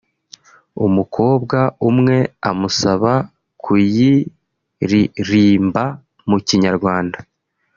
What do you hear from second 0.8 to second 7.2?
umukobwa umwe amusaba kuyiririmba mu kinyarwanda